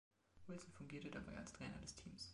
[0.47, 2.27] Wilson fungierte dabei als Trainer des Teams.